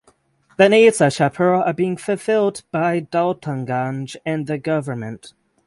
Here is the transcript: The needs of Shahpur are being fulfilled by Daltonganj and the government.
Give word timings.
The 0.57 0.67
needs 0.67 0.99
of 0.99 1.11
Shahpur 1.13 1.63
are 1.63 1.73
being 1.73 1.95
fulfilled 1.95 2.63
by 2.71 3.01
Daltonganj 3.01 4.15
and 4.25 4.47
the 4.47 4.57
government. 4.57 5.33